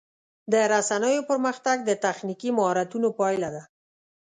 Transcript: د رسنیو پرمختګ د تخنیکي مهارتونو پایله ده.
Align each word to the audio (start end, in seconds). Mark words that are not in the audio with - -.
د 0.51 0.53
رسنیو 0.73 1.27
پرمختګ 1.29 1.77
د 1.85 1.91
تخنیکي 2.03 2.49
مهارتونو 2.57 3.07
پایله 3.19 3.49
ده. 3.55 3.63